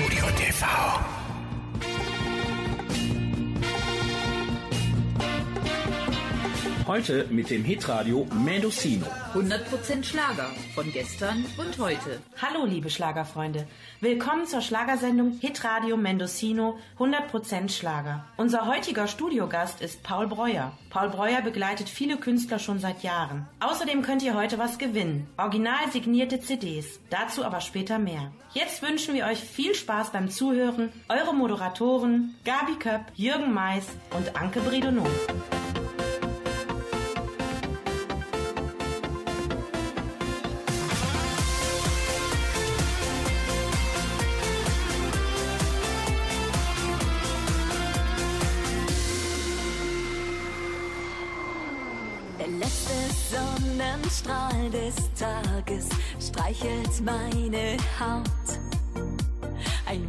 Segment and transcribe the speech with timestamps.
[0.00, 1.19] Studio TV.
[6.90, 9.06] Heute mit dem Hitradio Mendocino.
[9.32, 12.20] 100% Schlager von gestern und heute.
[12.42, 13.68] Hallo liebe Schlagerfreunde,
[14.00, 18.24] willkommen zur Schlagersendung Hitradio Mendocino 100% Schlager.
[18.36, 20.76] Unser heutiger Studiogast ist Paul Breuer.
[20.90, 23.46] Paul Breuer begleitet viele Künstler schon seit Jahren.
[23.60, 25.28] Außerdem könnt ihr heute was gewinnen.
[25.36, 26.98] Original signierte CDs.
[27.08, 28.32] Dazu aber später mehr.
[28.52, 30.92] Jetzt wünschen wir euch viel Spaß beim Zuhören.
[31.08, 35.06] Eure Moderatoren Gabi Köpp, Jürgen Mais und Anke Bridono.
[55.60, 55.88] Tages
[56.18, 58.58] streichelt meine Haut.
[59.86, 60.08] Ein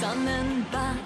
[0.00, 0.96] Sonnenbad,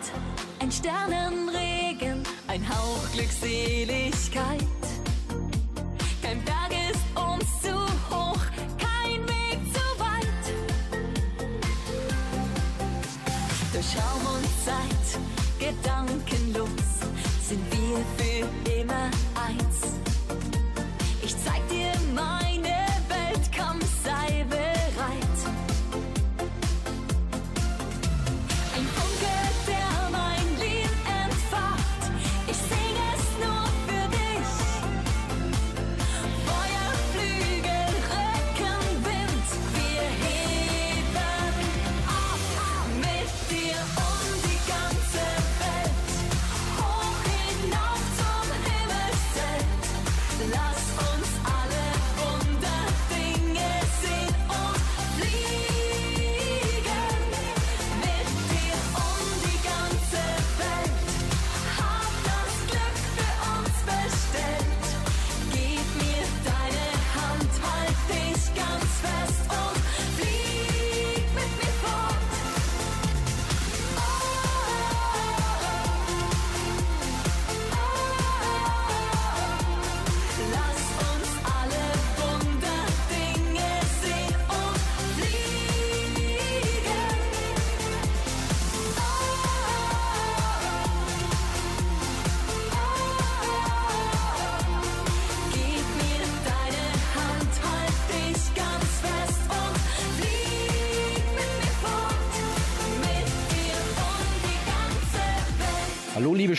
[0.61, 4.74] ein Sternenregen, ein Hauch Glückseligkeit.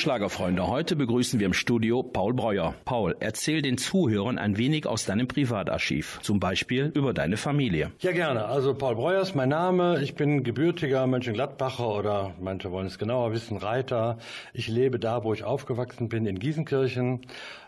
[0.05, 2.75] Schlagerfreunde, heute begrüßen wir im Studio Paul Breuer.
[2.85, 7.91] Paul, erzähl den Zuhörern ein wenig aus deinem Privatarchiv, zum Beispiel über deine Familie.
[8.01, 8.45] Ja, gerne.
[8.45, 9.99] Also Paul Breuer ist mein Name.
[10.03, 14.19] Ich bin gebürtiger Mönchengladbacher oder manche wollen es genauer wissen, Reiter.
[14.53, 17.21] Ich lebe da, wo ich aufgewachsen bin, in Gießenkirchen.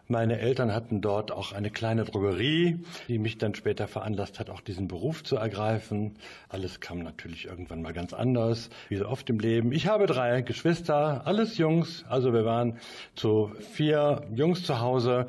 [0.09, 4.61] Meine Eltern hatten dort auch eine kleine Drogerie, die mich dann später veranlasst hat, auch
[4.61, 6.15] diesen Beruf zu ergreifen.
[6.47, 9.73] Alles kam natürlich irgendwann mal ganz anders, wie so oft im Leben.
[9.73, 12.05] Ich habe drei Geschwister, alles Jungs.
[12.07, 12.77] Also wir waren
[13.15, 15.27] zu vier Jungs zu Hause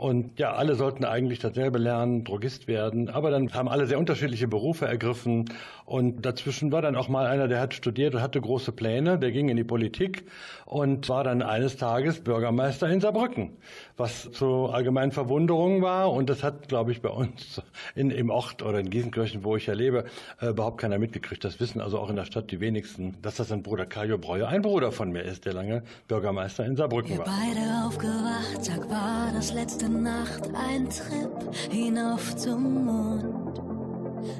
[0.00, 3.10] und ja, alle sollten eigentlich dasselbe lernen, Drogist werden.
[3.10, 5.44] Aber dann haben alle sehr unterschiedliche Berufe ergriffen
[5.84, 9.30] und dazwischen war dann auch mal einer, der hat studiert und hatte große Pläne, der
[9.30, 10.24] ging in die Politik
[10.64, 13.58] und war dann eines Tages Bürgermeister in Saarbrücken,
[13.98, 16.10] was zur allgemeinen Verwunderung war.
[16.10, 17.60] Und das hat, glaube ich, bei uns
[17.94, 20.06] in, im Ort oder in Gießenkirchen, wo ich ja lebe,
[20.40, 21.44] äh, überhaupt keiner mitgekriegt.
[21.44, 24.48] Das wissen also auch in der Stadt die wenigsten, dass das ein Bruder Kajo Breuer,
[24.48, 27.26] ein Bruder von mir ist, der lange Bürgermeister in Saarbrücken Wir war.
[27.26, 33.60] beide aufgewacht, Tag war das letzte Nacht ein Trip hinauf zum Mond.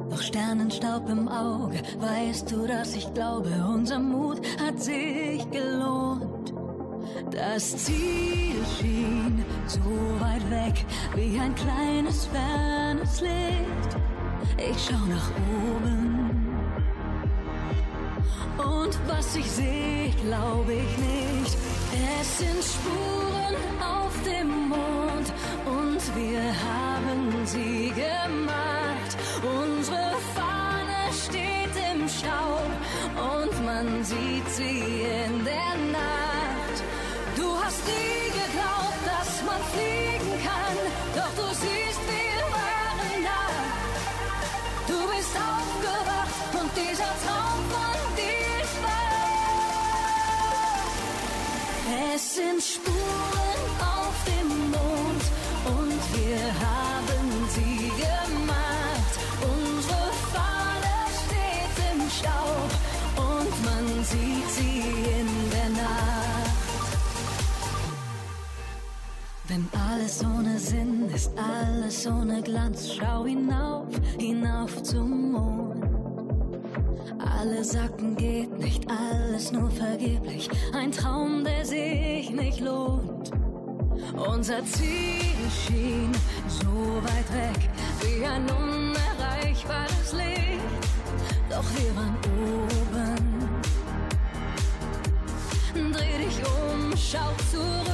[0.09, 6.55] Noch Sternenstaub im Auge, weißt du, dass ich glaube, unser Mut hat sich gelohnt.
[7.33, 9.81] Das Ziel schien so
[10.21, 10.87] weit weg,
[11.17, 13.97] wie ein kleines fernes Licht.
[14.57, 16.31] Ich schau nach oben.
[18.57, 21.59] Und was ich sehe, glaube ich nicht.
[22.21, 24.60] Es sind Spuren auf dem Mond
[26.49, 29.11] haben sie gemacht.
[29.43, 32.71] Unsere Fahne steht im Staub
[33.17, 36.77] und man sieht sie in der Nacht.
[37.37, 40.77] Du hast nie geglaubt, dass man fliegen kann,
[41.17, 43.45] doch du siehst, wir waren da.
[44.91, 49.21] Du bist aufgewacht und dieser Traum von dir ist wahr.
[52.15, 53.50] Es sind Spuren
[56.31, 59.13] wir haben sie gemacht.
[59.53, 62.71] Unsere Fahne steht im Staub
[63.17, 64.81] und man sieht sie
[65.19, 66.91] in der Nacht.
[69.49, 73.89] Wenn alles ohne Sinn ist, alles ohne Glanz, schau hinauf,
[74.19, 75.85] hinauf zum Mond.
[77.19, 83.33] Alle sagten, geht nicht, alles nur vergeblich, ein Traum, der sich nicht lohnt.
[84.17, 86.13] Unser Ziel schien
[86.49, 87.71] so weit weg,
[88.01, 90.61] wie ein unerreichbares Licht,
[91.49, 93.51] doch wir waren oben.
[95.93, 97.91] Dreh dich um, schau zurück.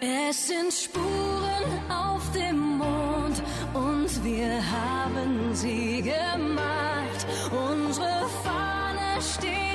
[0.00, 3.42] Es sind Spuren auf dem Mond
[3.72, 7.26] und wir haben sie gemacht.
[7.50, 9.73] Unsere Fahne steht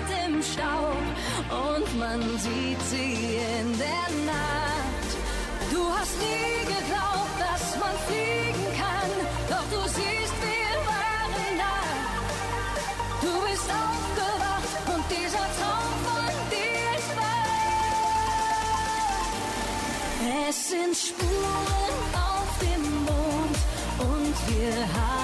[0.59, 1.07] Staub
[1.67, 5.09] und man sieht sie in der Nacht.
[5.71, 9.11] Du hast nie geglaubt, dass man fliegen kann,
[9.47, 11.77] doch du siehst, wir waren da.
[13.21, 17.50] Du bist aufgewacht und dieser Traum von dir ist wahr.
[20.50, 21.97] Es sind Spuren
[22.33, 23.57] auf dem Mond
[24.00, 25.19] und wir haben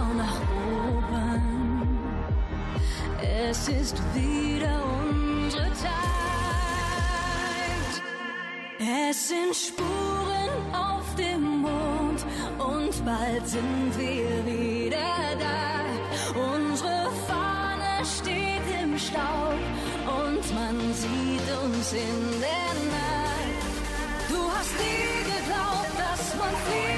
[0.00, 0.40] schau nach
[0.96, 1.98] oben.
[3.48, 5.90] Es ist wieder unsere Zeit.
[8.78, 12.24] Es sind Spuren auf dem Mond
[12.58, 15.80] und bald sind wir wieder da.
[16.38, 19.60] Unsere Fahne steht im Staub
[20.06, 23.72] und man sieht uns in der Nacht.
[24.28, 26.89] Du hast nie geglaubt, dass man fliegen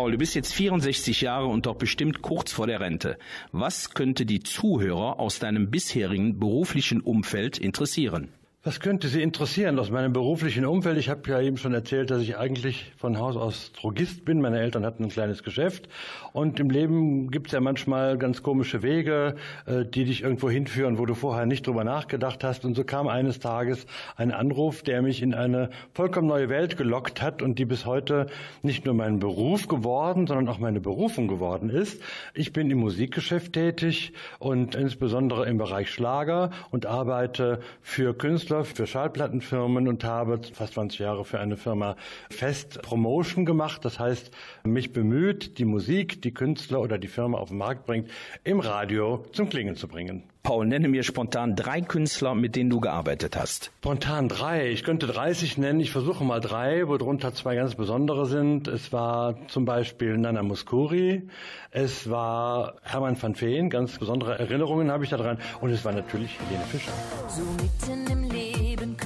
[0.00, 3.18] Paul, du bist jetzt 64 Jahre und doch bestimmt kurz vor der Rente.
[3.52, 8.30] Was könnte die Zuhörer aus deinem bisherigen beruflichen Umfeld interessieren?
[8.62, 10.98] Was könnte Sie interessieren aus meinem beruflichen Umfeld?
[10.98, 14.42] Ich habe ja eben schon erzählt, dass ich eigentlich von Haus aus Drogist bin.
[14.42, 15.88] Meine Eltern hatten ein kleines Geschäft.
[16.34, 20.98] Und im Leben gibt es ja manchmal ganz komische Wege, äh, die dich irgendwo hinführen,
[20.98, 22.66] wo du vorher nicht drüber nachgedacht hast.
[22.66, 23.86] Und so kam eines Tages
[24.16, 28.26] ein Anruf, der mich in eine vollkommen neue Welt gelockt hat und die bis heute
[28.60, 32.02] nicht nur mein Beruf geworden, sondern auch meine Berufung geworden ist.
[32.34, 38.86] Ich bin im Musikgeschäft tätig und insbesondere im Bereich Schlager und arbeite für Künstler, für
[38.86, 41.96] Schallplattenfirmen und habe fast 20 Jahre für eine Firma
[42.30, 43.84] Fest Promotion gemacht.
[43.84, 44.30] Das heißt,
[44.64, 48.10] mich bemüht, die Musik, die Künstler oder die Firma auf den Markt bringt,
[48.44, 50.24] im Radio zum Klingen zu bringen.
[50.42, 53.70] Paul, nenne mir spontan drei Künstler, mit denen du gearbeitet hast.
[53.78, 54.70] Spontan drei.
[54.70, 55.80] Ich könnte 30 nennen.
[55.80, 58.66] Ich versuche mal drei, worunter zwei ganz besondere sind.
[58.66, 61.28] Es war zum Beispiel Nana Muscuri.
[61.70, 63.68] Es war Hermann van Veen.
[63.68, 65.38] Ganz besondere Erinnerungen habe ich daran.
[65.60, 66.92] Und es war natürlich Helene Fischer.
[67.28, 68.96] So mitten im Leben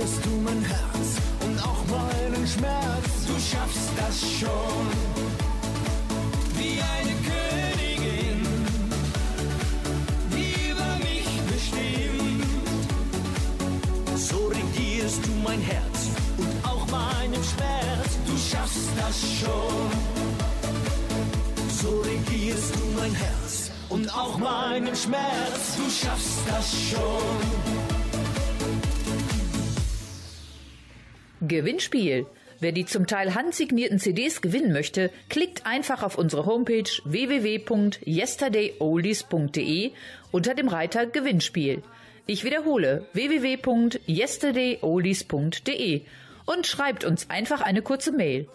[0.00, 1.08] regierst du mein Herz
[1.44, 3.26] und auch meinen Schmerz.
[3.26, 4.86] Du schaffst das schon.
[6.56, 8.46] Wie eine Königin,
[10.32, 12.44] die über mich bestimmt.
[14.16, 15.98] So regierst du mein Herz
[16.38, 18.10] und auch meinen Schmerz.
[18.26, 19.90] Du schaffst das schon.
[21.82, 25.76] So regierst du mein Herz und auch meinen Schmerz.
[25.76, 27.69] Du schaffst das schon.
[31.50, 32.24] Gewinnspiel.
[32.60, 39.90] Wer die zum Teil handsignierten CDs gewinnen möchte, klickt einfach auf unsere Homepage www.yesterdayoldies.de
[40.30, 41.82] unter dem Reiter Gewinnspiel.
[42.26, 46.02] Ich wiederhole www.yesterdayoldies.de
[46.46, 48.46] und schreibt uns einfach eine kurze Mail.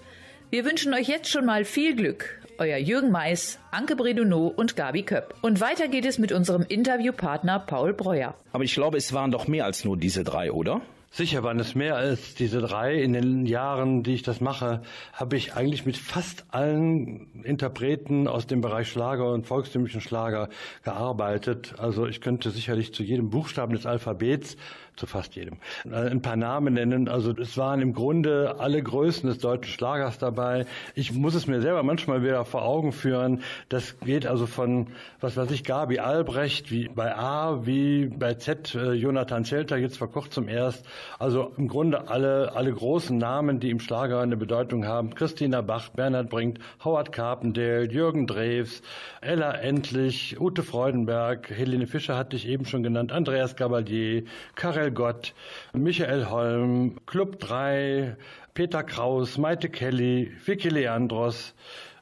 [0.49, 2.39] Wir wünschen euch jetzt schon mal viel Glück.
[2.57, 5.35] Euer Jürgen Mais, Anke Bredouneau und Gabi Köpp.
[5.41, 8.35] Und weiter geht es mit unserem Interviewpartner Paul Breuer.
[8.53, 10.79] Aber ich glaube, es waren doch mehr als nur diese drei, oder?
[11.15, 13.01] Sicher waren es mehr als diese drei.
[13.01, 14.81] In den Jahren, die ich das mache,
[15.13, 20.50] habe ich eigentlich mit fast allen Interpreten aus dem Bereich Schlager und volkstümlichen Schlager
[20.84, 21.75] gearbeitet.
[21.77, 24.57] Also ich könnte sicherlich zu jedem Buchstaben des Alphabets,
[24.95, 25.57] zu fast jedem,
[25.91, 27.07] ein paar Namen nennen.
[27.07, 30.65] Also es waren im Grunde alle Größen des deutschen Schlagers dabei.
[30.93, 33.41] Ich muss es mir selber manchmal wieder vor Augen führen.
[33.70, 34.87] Das geht also von,
[35.20, 39.98] was weiß ich, Gabi Albrecht, wie bei A, wie bei Z, äh, Jonathan Zelter, jetzt
[39.98, 40.85] vor kurzem erst.
[41.20, 45.13] Also im Grunde alle, alle großen Namen, die im Schlager eine Bedeutung haben.
[45.13, 48.81] Christina Bach, Bernhard Brink, Howard Carpendale, Jürgen Drews,
[49.22, 54.24] Ella Endlich, Ute Freudenberg, Helene Fischer hatte ich eben schon genannt, Andreas Gabalier,
[54.55, 55.33] Karel Gott,
[55.74, 58.15] Michael Holm, Club 3,
[58.53, 61.53] Peter Kraus, Maite Kelly, Vicky Leandros,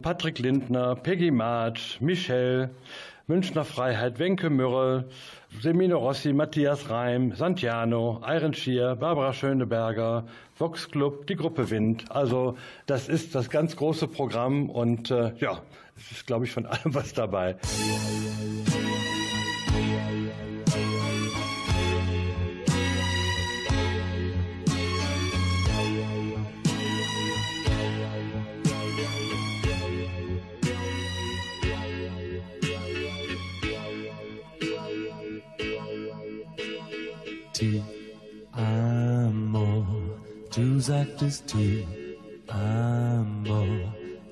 [0.01, 2.69] Patrick Lindner, Peggy Maat, Michelle,
[3.27, 5.05] Münchner Freiheit, Wenke Mürre,
[5.61, 10.25] Semino Rossi, Matthias Reim, Santiano, Iron Schier, Barbara Schöneberger,
[10.59, 12.11] Vox Club, die Gruppe Wind.
[12.11, 15.61] Also das ist das ganz große Programm und äh, ja,
[15.95, 17.55] es ist, glaube ich, von allem was dabei.
[41.23, 41.85] Sagtest ti
[42.47, 43.65] amo,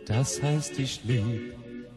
[0.06, 1.56] das heißt ich lieb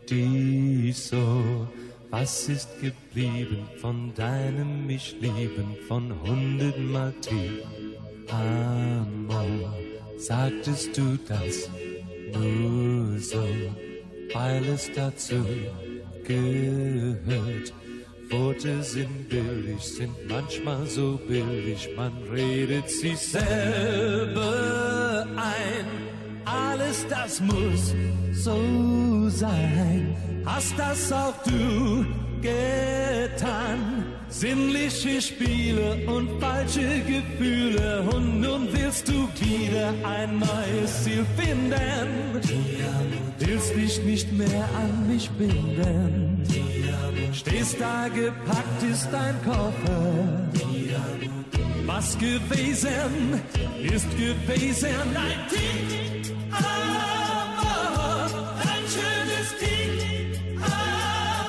[0.08, 1.66] dich so.
[2.10, 7.62] Was ist geblieben von deinem mich lieben von hundertmal ti
[8.28, 9.72] amo?
[10.16, 11.68] Sagtest du das
[12.32, 13.44] nur so,
[14.32, 15.44] weil es dazu
[16.22, 17.72] gehört?
[18.30, 24.54] Worte sind billig, sind manchmal so billig, man redet sich selber
[25.36, 25.86] ein.
[26.44, 27.94] Alles das muss
[28.32, 30.16] so sein.
[30.44, 32.04] Hast das auch du
[32.40, 34.04] getan?
[34.28, 42.40] Sinnliche Spiele und falsche Gefühle und nun willst du wieder ein neues Ziel finden.
[43.38, 46.33] Willst dich nicht mehr an mich binden.
[47.32, 50.12] Stehst da gepackt ist dein Koffer.
[51.86, 53.40] Was gewesen
[53.82, 54.88] ist gewesen.
[55.14, 56.34] Ein Tick,
[58.60, 61.48] ein schönes Tick, war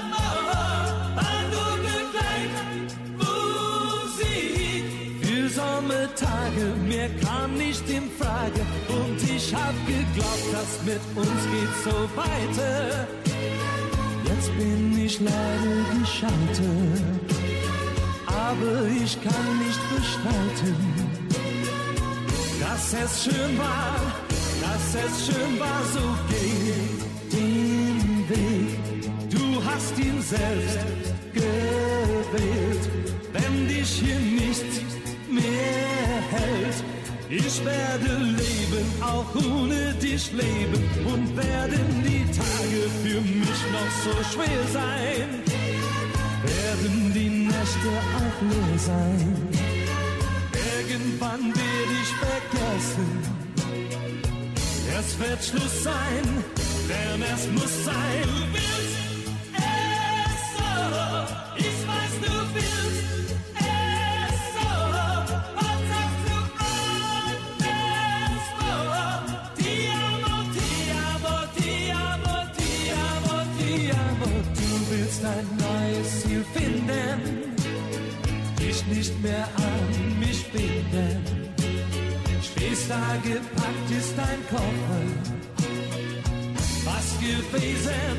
[1.53, 4.85] nur Begleitmusik.
[5.21, 8.61] Für Sommertage, mehr kam nicht in Frage.
[8.89, 13.07] Und ich hab geglaubt, das mit uns geht so weiter.
[14.57, 17.33] Bin ich leider gescheitert,
[18.25, 20.75] aber ich kann nicht bestreiten,
[22.61, 23.99] dass es schön war,
[24.61, 29.29] dass es schön war, so geht den Weg.
[29.29, 30.79] Du hast ihn selbst
[31.33, 32.89] gewählt,
[33.33, 34.81] wenn dich hier nichts
[35.29, 36.94] mehr hält.
[37.37, 44.13] Ich werde leben, auch ohne dich leben und werden die Tage für mich noch so
[44.31, 45.27] schwer sein.
[46.43, 49.49] Werden die Nächte auch leer sein.
[50.79, 53.09] Irgendwann werde ich vergessen.
[54.97, 56.43] Es wird Schluss sein,
[56.87, 58.94] denn es muss sein.
[79.25, 81.17] Mehr an mich binden.
[82.47, 85.05] Stehst da gepackt ist dein Koffer.
[86.87, 88.15] Was gewesen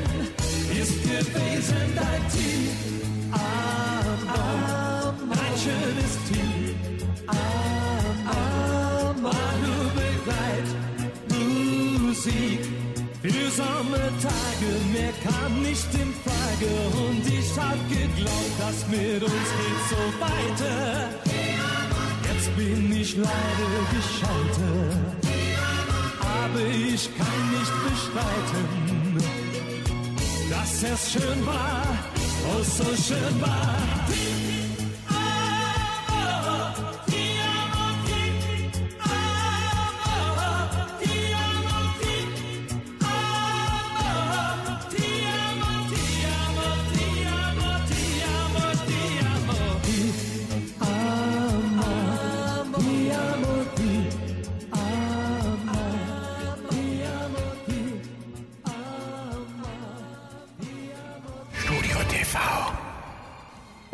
[0.81, 2.63] ist gewesen dein Team.
[3.31, 6.75] Amor, ein schönes Team.
[7.27, 10.69] Amor, war nur Begleit,
[12.01, 12.61] Musik.
[13.21, 16.11] Für Sommertage, mehr kam nicht in
[16.57, 16.71] Frage
[17.07, 21.09] und ich hab geglaubt, dass mit uns geht so weiter.
[22.23, 25.17] Jetzt bin ich leider gescheitert
[26.47, 29.17] aber ich kann nicht bestreiten,
[30.49, 31.83] dass es schön war,
[32.49, 33.75] oh so schön war.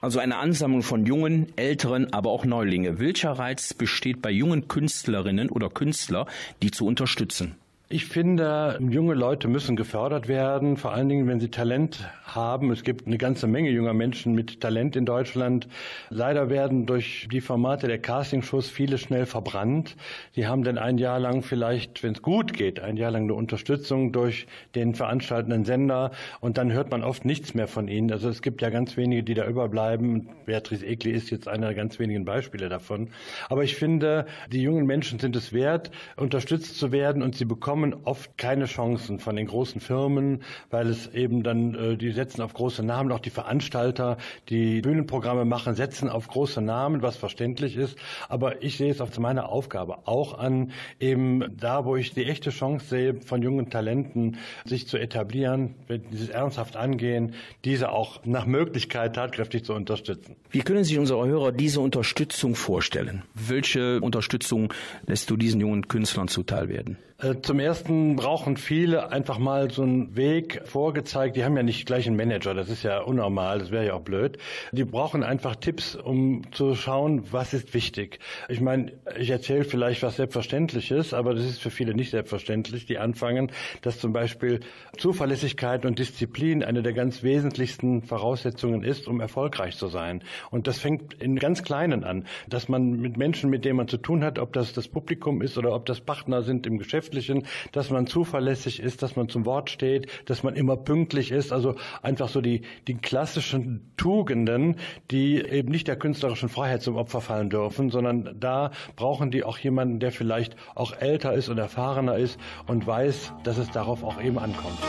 [0.03, 2.99] Also eine Ansammlung von jungen, älteren, aber auch Neulinge.
[2.99, 6.27] Welcher Reiz besteht bei jungen Künstlerinnen oder Künstler,
[6.61, 7.55] die zu unterstützen?
[7.93, 12.71] Ich finde, junge Leute müssen gefördert werden, vor allen Dingen, wenn sie Talent haben.
[12.71, 15.67] Es gibt eine ganze Menge junger Menschen mit Talent in Deutschland.
[16.09, 19.95] Leider werden durch die Formate der Castingshows viele schnell verbrannt.
[20.35, 23.35] Die haben dann ein Jahr lang vielleicht, wenn es gut geht, ein Jahr lang eine
[23.35, 28.11] Unterstützung durch den veranstaltenden Sender und dann hört man oft nichts mehr von ihnen.
[28.11, 30.29] Also es gibt ja ganz wenige, die da überbleiben.
[30.47, 33.09] Beatrice Egli ist jetzt einer der ganz wenigen Beispiele davon.
[33.49, 37.82] Aber ich finde, die jungen Menschen sind es wert, unterstützt zu werden und sie bekommen
[38.05, 42.53] oft keine Chancen von den großen Firmen, weil es eben dann, äh, die setzen auf
[42.53, 44.17] große Namen, auch die Veranstalter,
[44.49, 47.97] die Bühnenprogramme machen, setzen auf große Namen, was verständlich ist.
[48.29, 52.51] Aber ich sehe es als meine Aufgabe auch an, eben da, wo ich die echte
[52.51, 57.33] Chance sehe, von jungen Talenten sich zu etablieren, wenn dieses ernsthaft angehen,
[57.65, 60.35] diese auch nach Möglichkeit tatkräftig zu unterstützen.
[60.51, 63.23] Wie können sich unsere Hörer diese Unterstützung vorstellen?
[63.33, 64.71] Welche Unterstützung
[65.07, 66.97] lässt du diesen jungen Künstlern zuteil werden?
[67.23, 71.35] Äh, Zum ersten brauchen viele einfach mal so einen Weg vorgezeigt.
[71.35, 74.01] Die haben ja nicht gleich einen Manager, das ist ja unnormal, das wäre ja auch
[74.01, 74.37] blöd.
[74.71, 78.19] Die brauchen einfach Tipps, um zu schauen, was ist wichtig.
[78.49, 82.97] Ich meine, ich erzähle vielleicht was Selbstverständliches, aber das ist für viele nicht selbstverständlich, die
[82.97, 84.59] anfangen, dass zum Beispiel
[84.97, 90.23] Zuverlässigkeit und Disziplin eine der ganz wesentlichsten Voraussetzungen ist, um erfolgreich zu sein.
[90.51, 93.97] Und das fängt in ganz Kleinen an, dass man mit Menschen, mit denen man zu
[93.97, 97.89] tun hat, ob das das Publikum ist oder ob das Partner sind im Geschäftlichen, dass
[97.89, 101.51] man zuverlässig ist, dass man zum Wort steht, dass man immer pünktlich ist.
[101.51, 104.77] Also einfach so die, die klassischen Tugenden,
[105.11, 109.57] die eben nicht der künstlerischen Freiheit zum Opfer fallen dürfen, sondern da brauchen die auch
[109.57, 114.21] jemanden, der vielleicht auch älter ist und erfahrener ist und weiß, dass es darauf auch
[114.21, 114.79] eben ankommt.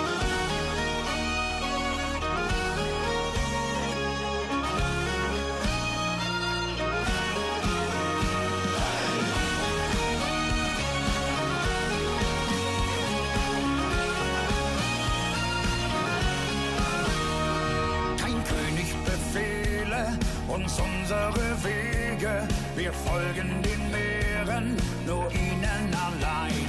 [21.05, 26.69] Unsere Wege, wir folgen den Meeren, nur ihnen allein.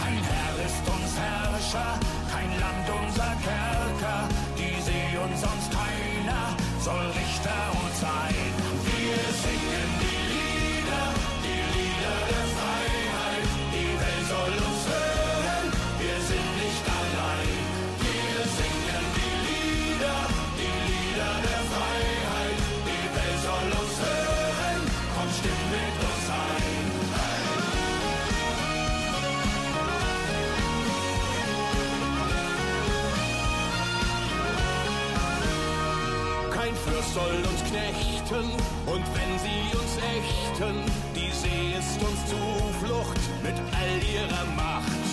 [0.00, 2.00] Kein Herr ist uns Herrscher,
[2.32, 3.79] kein Land unser Kerker,
[37.14, 38.46] soll uns knechten,
[38.86, 40.76] und wenn sie uns ächten,
[41.14, 45.06] die See ist uns Zuflucht mit all ihrer Macht.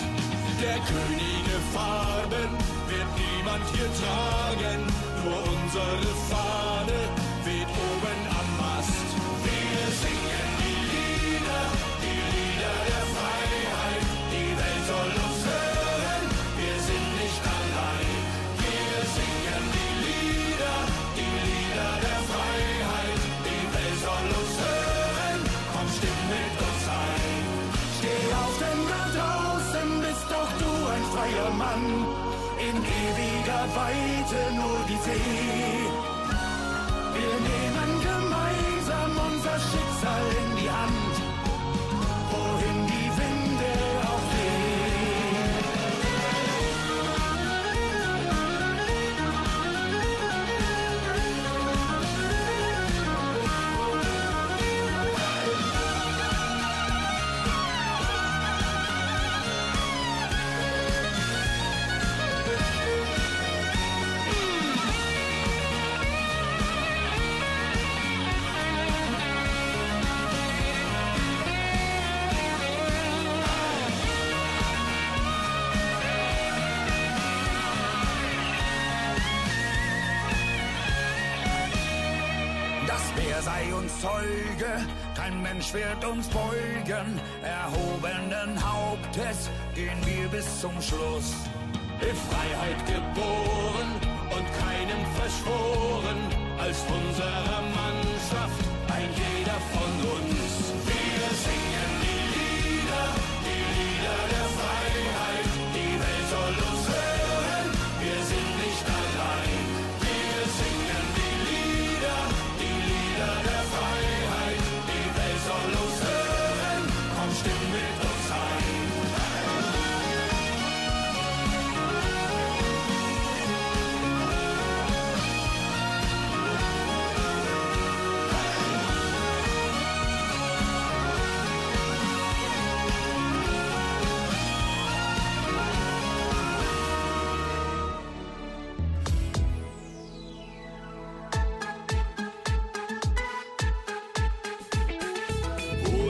[0.62, 2.52] Der Könige Farben
[2.88, 4.82] wird niemand hier tragen,
[5.24, 7.00] nur unsere Fahne
[7.46, 8.27] weht oben
[31.78, 32.06] Mann,
[32.60, 35.88] in ewiger Weite nur die See.
[37.16, 40.47] Wir nehmen gemeinsam unser Schicksal in
[85.74, 87.20] wird uns beugen.
[87.44, 91.34] Erhobenen Hauptes gehen wir bis zum Schluss.
[92.00, 93.47] In Freiheit geboren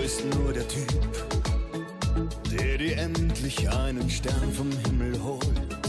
[0.07, 1.03] bist nur der Typ,
[2.49, 5.85] der dir endlich einen Stern vom Himmel holt.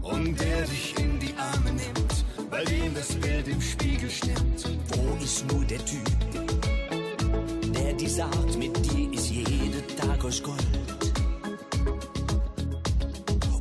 [0.00, 4.62] Und der dich in die Arme nimmt, bei dem das Bild im Spiegel stimmt.
[4.90, 6.08] Wo ist nur der Typ,
[7.74, 10.86] der dir sagt, mit dir ist jeder Tag aus Gold.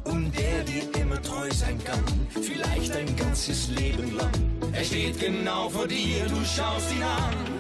[0.04, 4.72] Und der dir immer treu sein kann, vielleicht ein ganzes Leben lang.
[4.74, 7.55] Er steht genau vor dir, du schaust ihn an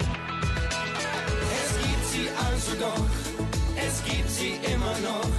[2.79, 3.05] doch,
[3.75, 5.29] es gibt sie immer noch.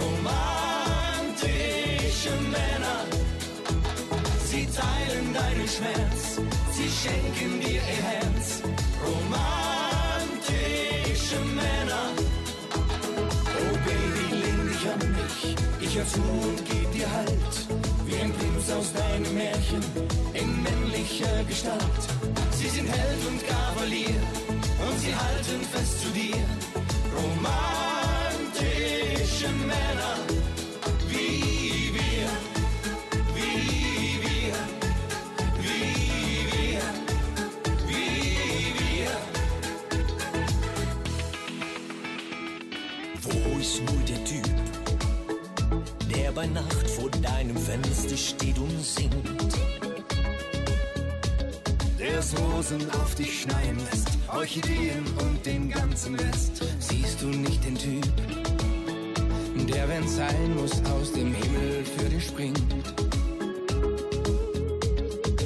[0.00, 0.34] Romantische
[2.50, 3.04] Männer,
[4.44, 6.40] sie teilen deinen Schmerz,
[6.72, 8.62] sie schenken dir ihr Herz.
[9.04, 9.40] Romantische
[11.54, 12.04] Männer,
[13.58, 15.38] oh Baby, lehn dich an mich,
[15.80, 17.54] ich hör zu und geb dir Halt.
[18.06, 19.82] Wie ein Prinz aus deinem Märchen,
[20.34, 22.04] in männlicher Gestalt.
[22.52, 24.57] Sie sind Held und Kavalier
[24.98, 26.44] sie halten fest zu dir.
[27.16, 27.48] Romantische
[29.66, 30.16] Männer,
[31.08, 32.28] wie wir,
[33.34, 34.54] wie wir,
[35.62, 35.92] wie
[36.52, 36.82] wir,
[37.86, 39.12] wie wir.
[43.22, 44.48] Wo ist nur der Typ,
[46.10, 49.58] der bei Nacht vor deinem Fenster steht und singt?
[52.18, 56.62] der's Rosen auf dich schneien lässt, Orchideen und den ganzen Rest.
[56.78, 58.06] Siehst du nicht den Typ,
[59.68, 62.58] der, wenn's sein muss, aus dem Himmel für dich springt?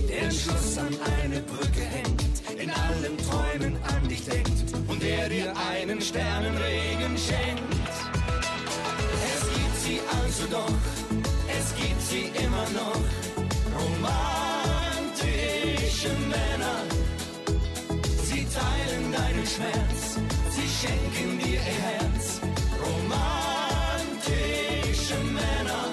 [0.09, 5.29] Der ein Schloss an eine Brücke hängt, in allen Träumen an dich denkt und der
[5.29, 7.92] dir einen Sternenregen schenkt.
[9.35, 10.79] Es gibt sie also doch,
[11.49, 13.21] es gibt sie immer noch.
[19.54, 20.16] Schmerz,
[20.48, 22.40] sie schenken dir ihr Herz.
[22.82, 24.08] Romantische
[25.38, 25.84] Männer,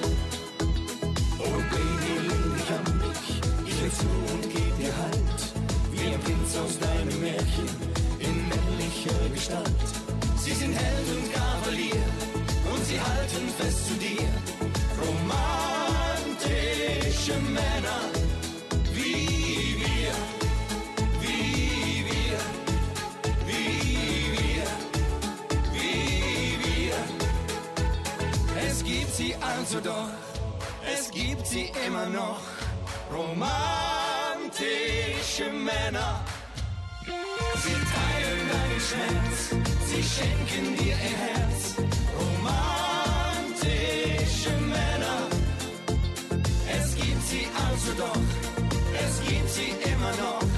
[1.39, 3.27] oh Baby, lehn dich an mich,
[3.65, 5.41] ich hör zu und geb dir Halt.
[5.91, 7.69] Wie ein Prinz aus deinem Märchen,
[8.19, 9.89] in männlicher Gestalt.
[10.37, 12.05] Sie sind Held und Kavalier
[12.71, 14.29] und sie halten fest zu dir.
[15.03, 16.47] Romantische
[17.41, 18.01] Männer,
[29.69, 30.09] also doch,
[30.91, 32.41] es gibt sie immer noch.
[33.13, 33.51] Romantische
[35.51, 36.25] Männer,
[37.05, 39.53] sie teilen deinen Schmerz,
[39.85, 41.75] sie schenken dir ihr Herz.
[42.17, 43.53] Romantische
[44.61, 45.19] Männer,
[46.75, 48.23] es gibt sie also doch,
[49.05, 50.48] es gibt sie immer noch.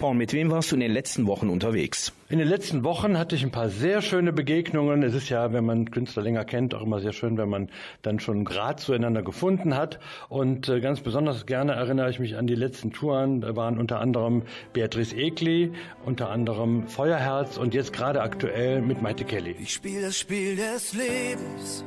[0.00, 2.14] Paul, mit wem warst du in den letzten Wochen unterwegs?
[2.30, 5.02] In den letzten Wochen hatte ich ein paar sehr schöne Begegnungen.
[5.02, 7.68] Es ist ja, wenn man Künstler länger kennt, auch immer sehr schön, wenn man
[8.00, 10.00] dann schon einen Draht zueinander gefunden hat.
[10.30, 13.42] Und äh, ganz besonders gerne erinnere ich mich an die letzten Touren.
[13.42, 15.72] Da waren unter anderem Beatrice Egli,
[16.06, 19.54] unter anderem Feuerherz und jetzt gerade aktuell mit Maite Kelly.
[19.60, 21.84] Ich spiel das Spiel des Lebens,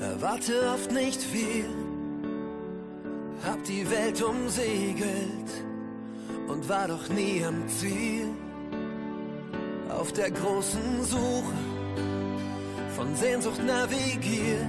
[0.00, 1.64] erwarte oft nicht viel,
[3.42, 5.69] hab die Welt umsegelt
[6.50, 8.28] und war doch nie am Ziel.
[9.88, 11.58] Auf der großen Suche,
[12.96, 14.66] von Sehnsucht navigiert,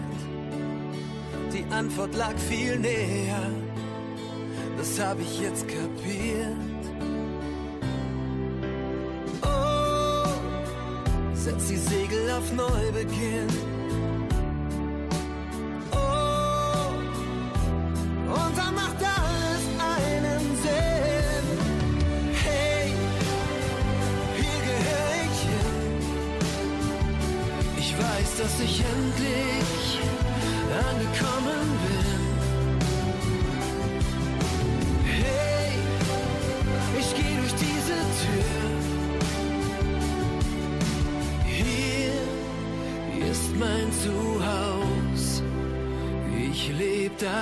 [1.53, 3.51] die Antwort lag viel näher,
[4.77, 6.57] das hab ich jetzt kapiert.
[9.43, 10.27] Oh,
[11.33, 13.80] setz die Segel auf Neubeginn.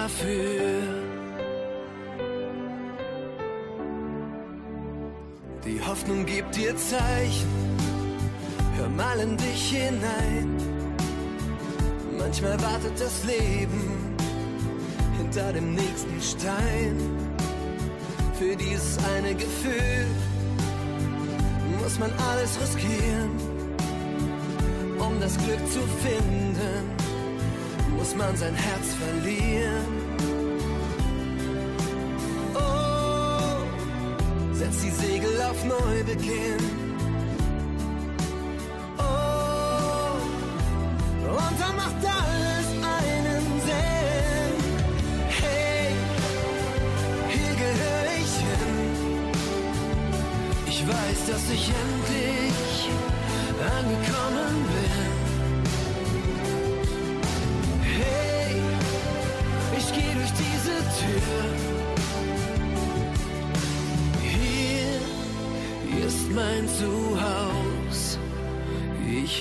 [0.10, 0.82] Dafür.
[5.66, 7.78] Die Hoffnung gibt dir Zeichen.
[8.78, 10.58] Hör mal in dich hinein.
[12.18, 14.16] Manchmal wartet das Leben
[15.18, 16.96] hinter dem nächsten Stein.
[18.38, 20.06] Für dieses eine Gefühl
[21.82, 23.32] muss man alles riskieren.
[24.98, 26.84] Um das Glück zu finden,
[27.98, 29.99] muss man sein Herz verlieren.
[34.60, 36.89] Setz die Segel auf Neubeginn.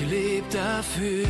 [0.01, 1.27] Ich lebe dafür.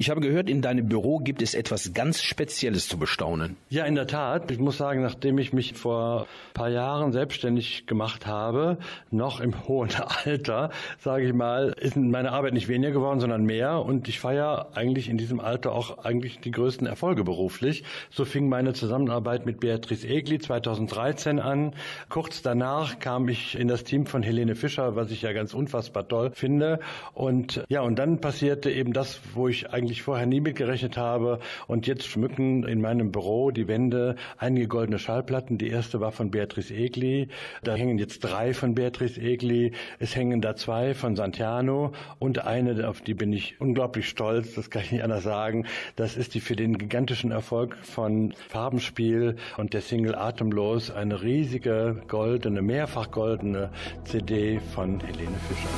[0.00, 3.56] Ich habe gehört, in deinem Büro gibt es etwas ganz Spezielles zu bestaunen.
[3.68, 4.48] Ja, in der Tat.
[4.52, 8.78] Ich muss sagen, nachdem ich mich vor ein paar Jahren selbstständig gemacht habe,
[9.10, 9.90] noch im hohen
[10.24, 10.70] Alter,
[11.00, 13.84] sage ich mal, ist meine Arbeit nicht weniger geworden, sondern mehr.
[13.84, 17.82] Und ich feiere eigentlich in diesem Alter auch eigentlich die größten Erfolge beruflich.
[18.08, 21.74] So fing meine Zusammenarbeit mit Beatrice Egli 2013 an.
[22.08, 26.06] Kurz danach kam ich in das Team von Helene Fischer, was ich ja ganz unfassbar
[26.06, 26.78] toll finde.
[27.14, 31.40] Und ja, und dann passierte eben das, wo ich eigentlich vorher nie mitgerechnet habe.
[31.66, 35.56] Und jetzt schmücken in meinem Büro die Wände einige goldene Schallplatten.
[35.56, 37.28] Die erste war von Beatrice Egli.
[37.62, 39.72] Da hängen jetzt drei von Beatrice Egli.
[39.98, 44.54] Es hängen da zwei von Santiano und eine, auf die bin ich unglaublich stolz.
[44.54, 45.66] Das kann ich nicht anders sagen.
[45.96, 50.90] Das ist die für den gigantischen Erfolg von Farbenspiel und der Single Atemlos.
[50.90, 53.70] Eine riesige goldene, mehrfach goldene
[54.04, 55.68] CD von Helene Fischer.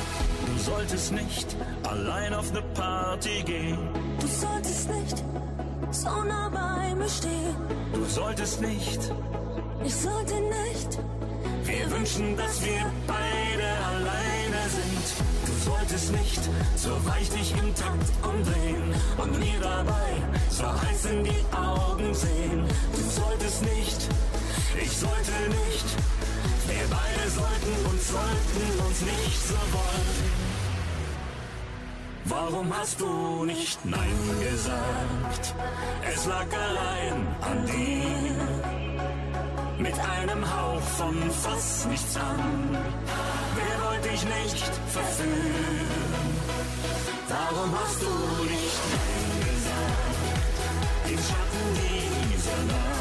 [0.51, 4.00] Du solltest nicht allein auf eine Party gehen.
[4.19, 5.23] Du solltest nicht
[5.91, 7.55] so nah bei mir stehen.
[7.93, 9.11] Du solltest nicht.
[9.83, 10.99] Ich sollte nicht.
[11.63, 15.05] Wir wünschen, dass wir beide alleine sind.
[15.45, 16.41] Du solltest nicht
[16.75, 20.09] so weich dich im Takt umdrehen und mir dabei
[20.49, 22.65] so heiß in die Augen sehen.
[22.95, 24.07] Du solltest nicht.
[24.81, 25.87] Ich sollte nicht.
[26.67, 30.50] Wir beide sollten und sollten uns nicht so wollen.
[32.25, 35.55] Warum hast du nicht Nein gesagt?
[36.13, 38.31] Es lag allein an dir.
[39.77, 42.77] Mit einem Hauch von fast nichts an.
[43.55, 46.31] Wer wollte dich nicht verführen?
[47.27, 51.11] Warum hast du nicht Nein gesagt?
[51.11, 51.65] Im Schatten
[52.29, 53.00] dieser Nacht.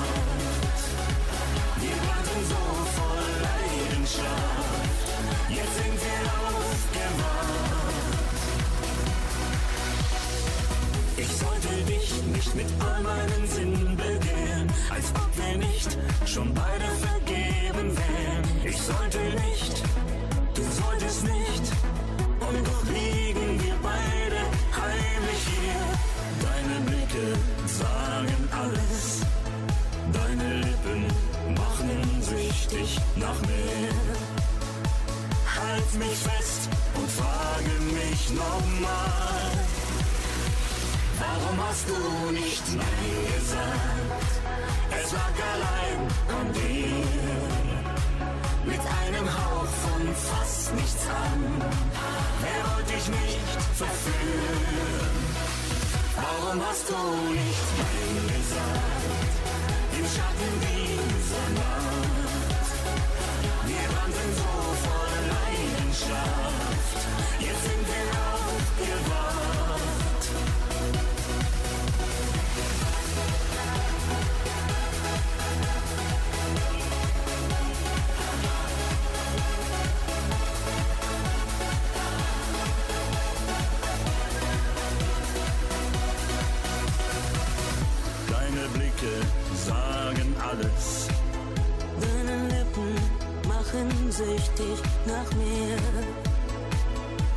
[11.20, 16.88] Ich sollte dich nicht mit all meinen Sinnen begehren, als ob wir nicht schon beide
[17.06, 18.42] vergeben wären.
[18.64, 19.82] Ich sollte nicht,
[20.54, 21.64] du solltest nicht,
[22.40, 24.40] und doch liegen wir beide
[24.80, 25.82] heimlich hier.
[26.46, 27.26] Deine Blicke
[27.66, 29.20] sagen alles,
[30.14, 31.04] deine Lippen
[31.54, 33.94] machen süchtig nach mehr.
[35.54, 39.20] Halt mich fest und frage mich nochmal.
[41.20, 44.30] Warum hast du nicht Nein gesagt?
[44.98, 45.98] Es lag allein
[46.38, 47.04] an dir.
[48.64, 51.40] Mit einem Hauch von fast nichts an.
[52.42, 53.50] Wer wollte ich nicht
[53.82, 55.14] verführen?
[56.16, 57.00] Warum hast du
[57.38, 59.32] nicht Nein gesagt?
[59.98, 62.68] Im Schatten dieser Nacht.
[63.66, 64.52] Wir brannten so
[64.84, 66.98] voll Leidenschaft.
[67.40, 69.39] Jetzt sind wir aufgewacht.
[90.10, 91.08] Sagen alles.
[92.00, 92.94] Deine Lippen
[93.48, 95.78] machen süchtig nach mehr.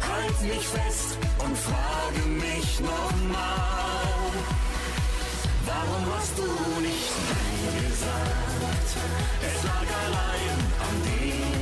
[0.10, 4.32] Halt mich fest und frage mich nochmal.
[5.66, 6.48] Warum hast du
[6.82, 8.90] nicht Nein gesagt?
[9.50, 10.58] Es lag allein
[10.88, 11.54] an dir.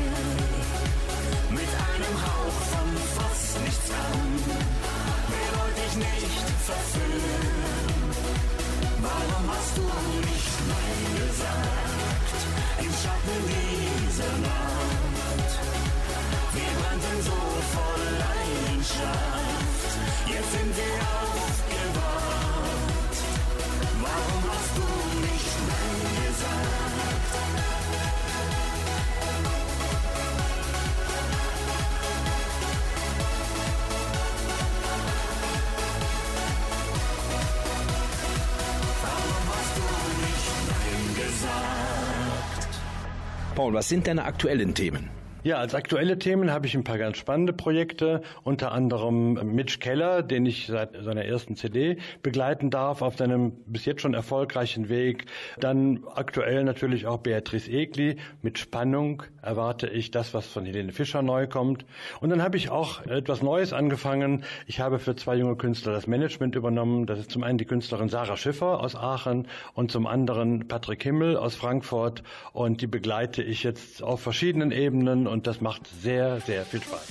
[1.60, 4.22] Mit einem Hauch von fast nichts an.
[5.32, 7.91] Wer wollte ich nicht verführen?
[9.02, 12.40] Warum hast du nicht Nein gesagt?
[12.80, 15.54] Im Schatten dieser Nacht.
[16.54, 17.40] Wir brannten so
[17.74, 19.92] voll Leidenschaft.
[20.28, 22.48] Jetzt sind wir aufgewacht.
[24.06, 24.88] Warum hast du
[25.26, 27.71] nicht Nein gesagt?
[43.62, 45.21] Paul, was sind deine aktuellen Themen?
[45.44, 50.22] Ja, als aktuelle Themen habe ich ein paar ganz spannende Projekte, unter anderem Mitch Keller,
[50.22, 55.26] den ich seit seiner ersten CD begleiten darf auf seinem bis jetzt schon erfolgreichen Weg.
[55.60, 58.18] Dann aktuell natürlich auch Beatrice Egli.
[58.44, 61.88] Mit Spannung erwarte ich das, was von Helene Fischer neu kommt.
[62.20, 64.44] Und dann habe ich auch etwas Neues angefangen.
[64.68, 67.08] Ich habe für zwei junge Künstler das Management übernommen.
[67.08, 71.36] Das ist zum einen die Künstlerin Sarah Schiffer aus Aachen und zum anderen Patrick Himmel
[71.36, 72.22] aus Frankfurt.
[72.54, 77.08] Und die begleite ich jetzt auf verschiedenen Ebenen und das macht sehr, sehr viel Spaß.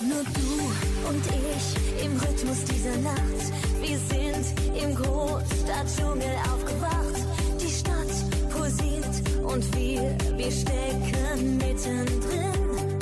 [0.00, 3.42] Nur du und ich im Rhythmus dieser Nacht.
[3.80, 7.18] Wir sind im Großstadtdschungel aufgewacht.
[7.60, 12.98] Die Stadt pulsiert und wir, wir stecken mittendrin.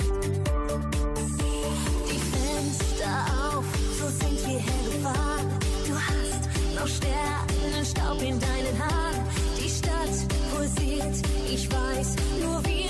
[2.10, 3.14] Die Fenster
[3.54, 3.64] auf,
[3.98, 5.48] so sind wir hergefahren.
[5.88, 6.42] Du hast
[6.76, 9.20] noch Sternenstaub in deinen Haaren.
[9.58, 10.14] Die Stadt
[10.54, 11.16] pulsiert,
[11.48, 12.89] ich weiß, nur wir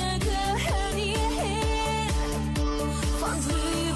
[3.21, 3.90] Von drüben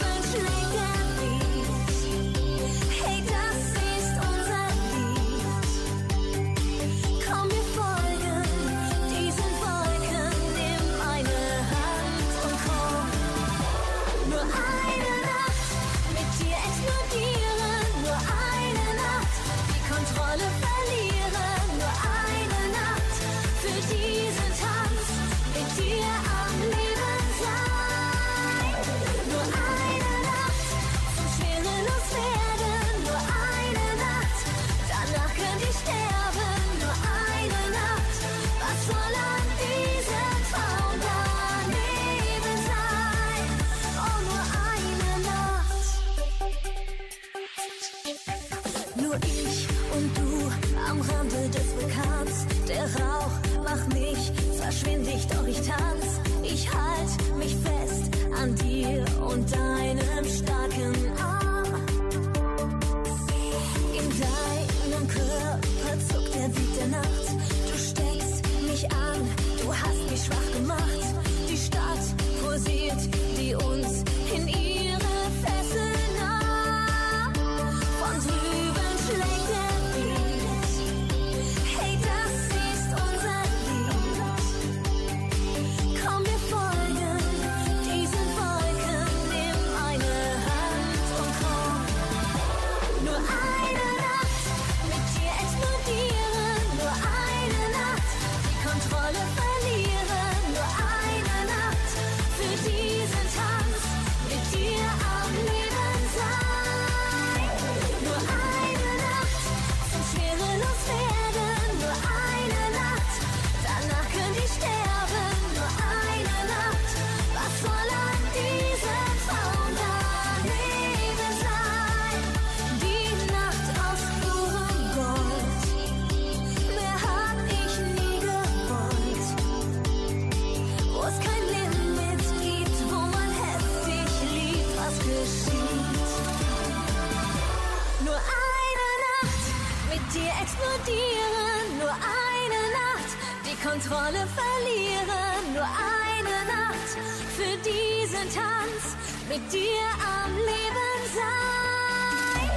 [143.74, 145.52] Kontrolle verlieren.
[145.52, 146.90] Nur eine Nacht
[147.36, 148.94] für diesen Tanz
[149.28, 152.50] mit dir am Leben sein.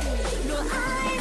[0.48, 1.17] Nur eine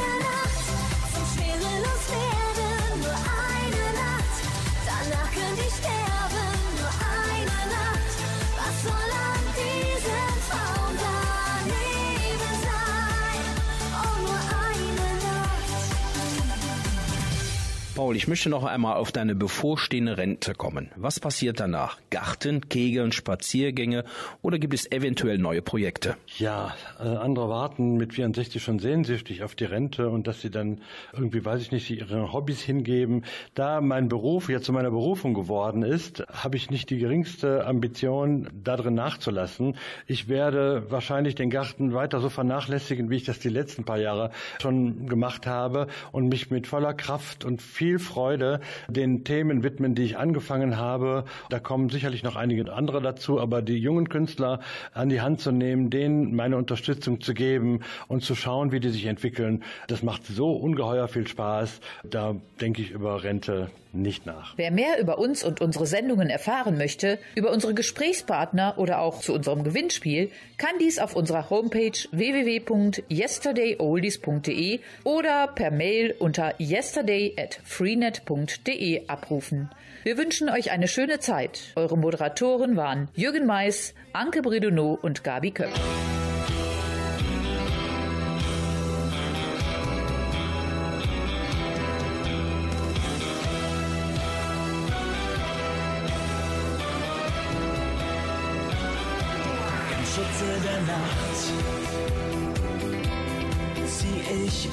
[17.97, 20.90] Paul, ich möchte noch einmal auf deine bevorstehende Rente kommen.
[20.97, 21.99] Was passiert danach?
[22.11, 24.05] Garten, Kegeln, Spaziergänge
[24.42, 26.14] oder gibt es eventuell neue Projekte?
[26.36, 30.82] Ja, äh, andere warten mit 64 schon sehnsüchtig auf die Rente und dass sie dann
[31.14, 33.24] irgendwie, weiß ich nicht, ihre Hobbys hingeben.
[33.55, 38.51] Da mein Beruf jetzt zu meiner Berufung geworden ist, habe ich nicht die geringste Ambition,
[38.62, 39.74] darin nachzulassen.
[40.07, 44.32] Ich werde wahrscheinlich den Garten weiter so vernachlässigen, wie ich das die letzten paar Jahre
[44.61, 50.03] schon gemacht habe und mich mit voller Kraft und viel Freude den Themen widmen, die
[50.03, 51.24] ich angefangen habe.
[51.51, 54.61] Da kommen sicherlich noch einige andere dazu, aber die jungen Künstler
[54.93, 58.91] an die Hand zu nehmen, denen meine Unterstützung zu geben und zu schauen, wie die
[58.91, 61.80] sich entwickeln, das macht so ungeheuer viel Spaß.
[62.05, 63.70] Da denke ich über Rente
[64.03, 64.55] nicht nach.
[64.57, 69.34] Wer mehr über uns und unsere Sendungen erfahren möchte, über unsere Gesprächspartner oder auch zu
[69.34, 79.09] unserem Gewinnspiel, kann dies auf unserer Homepage www.yesterdayoldies.de oder per Mail unter yesterday at freenet.de
[79.09, 79.70] abrufen.
[80.05, 81.72] Wir wünschen euch eine schöne Zeit.
[81.74, 85.72] Eure Moderatoren waren Jürgen Mais, Anke Bredonot und Gabi Köpp.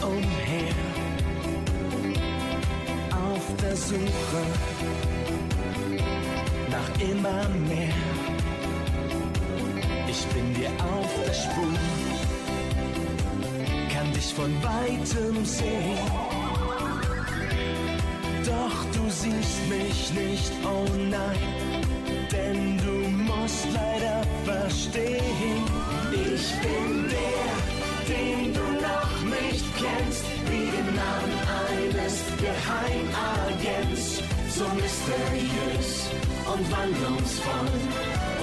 [0.01, 0.75] Umher
[3.11, 4.43] auf der Suche
[6.69, 7.93] nach immer mehr.
[10.07, 11.73] Ich bin dir auf der Spur,
[13.93, 15.97] kann dich von weitem sehen.
[18.45, 21.37] Doch du siehst mich nicht, oh nein,
[22.31, 22.95] denn du
[23.29, 25.63] musst leider verstehen,
[26.11, 29.02] ich bin der, den du noch
[29.41, 31.35] nicht kennst, wie den Namen
[31.69, 32.15] eines
[32.45, 35.89] Geheimagents, so mysteriös
[36.51, 37.73] und wandlungsvoll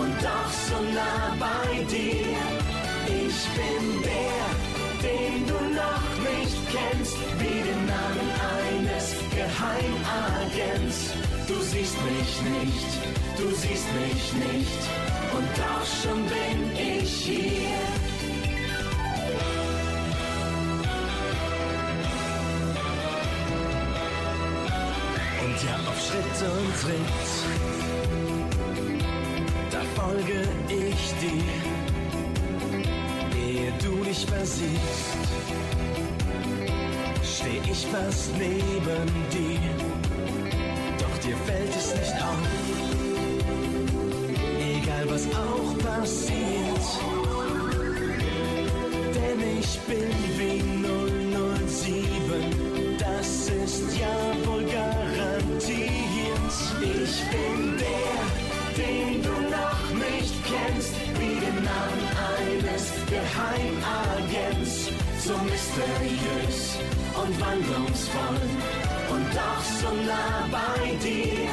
[0.00, 2.36] und doch so nah bei dir.
[3.06, 4.46] Ich bin der,
[5.06, 8.28] den du noch nicht kennst, wie den Namen
[8.58, 9.06] eines
[9.38, 10.98] Geheimagents.
[11.46, 12.90] Du siehst mich nicht,
[13.38, 14.24] du siehst mich
[14.54, 14.82] nicht,
[15.36, 17.89] und doch schon bin ich hier.
[26.10, 27.22] Schritt und Tritt,
[29.70, 31.52] da folge ich dir,
[33.38, 35.28] ehe du dich versiehst,
[37.22, 39.60] steh ich fast neben dir,
[40.98, 42.42] doch dir fällt es nicht auf,
[44.58, 46.86] egal was auch passiert,
[49.14, 50.60] denn ich bin wie
[51.68, 55.29] 007, das ist ja wohl garantiert.
[56.82, 62.06] Ich bin der, den du noch nicht kennst, wie den Namen
[62.40, 64.88] eines Geheimagents,
[65.22, 66.78] so mysteriös
[67.20, 68.40] und wandlungsvoll
[69.10, 71.50] und doch so nah bei dir.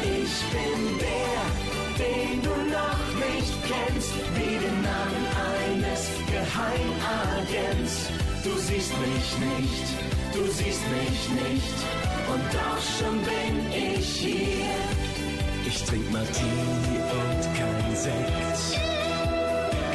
[0.00, 1.42] Ich bin der,
[2.00, 8.08] den du noch nicht kennst, wie den Namen eines Geheimagents.
[8.42, 9.86] Du siehst mich nicht,
[10.32, 14.74] du siehst mich nicht, und doch schon bin ich hier.
[15.66, 18.60] Ich trink Martini und kein Sekt,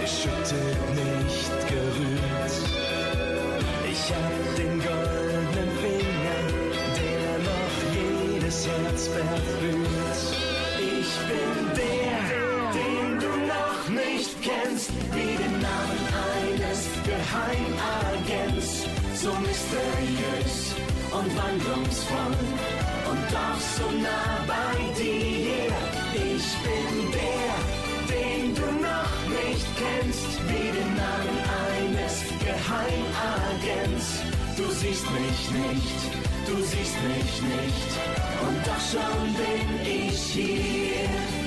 [0.02, 2.56] geschüttet, nicht gerührt.
[3.92, 6.42] Ich hab den goldenen Finger,
[7.00, 10.22] der noch jedes Herz verführt.
[10.80, 12.22] Ich bin der,
[12.80, 16.04] den du noch nicht kennst, wie den Namen
[16.36, 20.69] eines Geheimagents, so mysteriös
[21.12, 22.38] und wandlungsvoll
[23.10, 25.72] und doch so nah bei dir.
[26.14, 27.56] Ich bin der,
[28.14, 31.38] den du noch nicht kennst, wie den Namen
[31.68, 34.08] eines Geheimagents.
[34.58, 36.00] Du siehst mich nicht,
[36.48, 37.92] du siehst mich nicht,
[38.46, 41.39] und doch schon bin ich hier.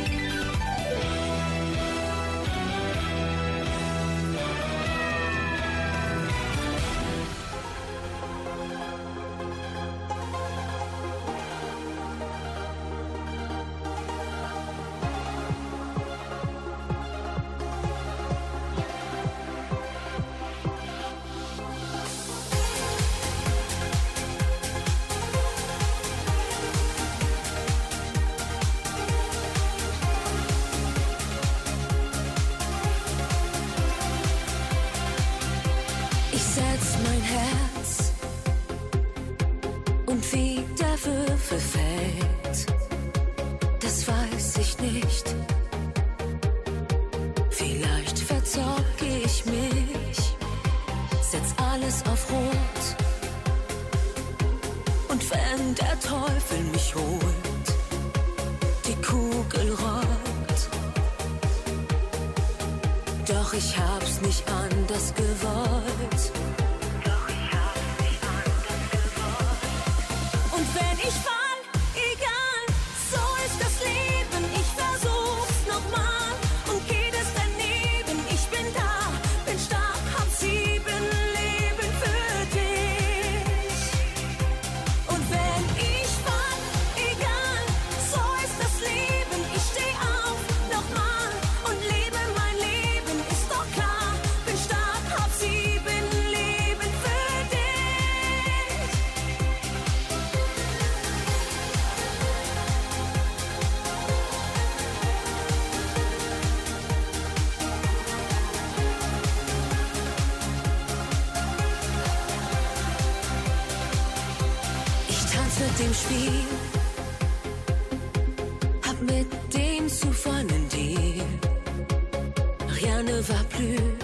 [123.22, 124.01] Va plus.